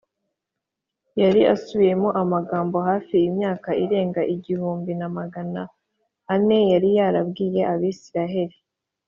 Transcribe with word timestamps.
”Yari 1.21 1.41
asubiyemo 1.53 2.09
amagambo, 2.21 2.77
hafi 2.89 3.15
imyaka 3.29 3.69
irenga 3.83 4.21
igihumbi 4.35 4.91
na 4.99 5.07
magana 5.17 5.61
ane 6.33 6.57
yari 6.71 6.89
yarabwiye 6.97 7.61
Abisiraheli 7.73 8.57